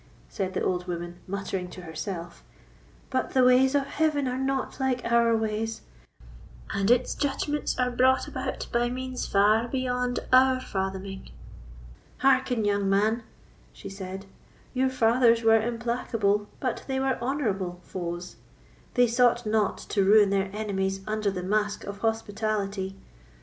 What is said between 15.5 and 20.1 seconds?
implacable, but they were honourable, foes; they sought not to